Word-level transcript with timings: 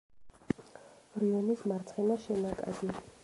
რიონის 1.23 1.63
მარცხენა 1.73 2.19
შენაკადი. 2.27 2.93